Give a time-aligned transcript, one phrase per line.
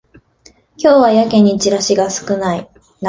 [0.77, 2.67] 今日はやけにチラシ少ないな